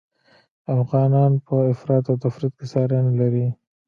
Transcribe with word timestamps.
افغانان 0.81 1.31
په 1.45 1.55
افراط 1.71 2.05
او 2.11 2.15
تفریط 2.23 2.53
کي 2.59 2.65
ساری 2.73 2.97
نلري 3.07 3.47